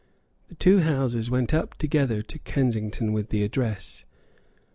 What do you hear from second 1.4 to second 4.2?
up together to Kensington with the address.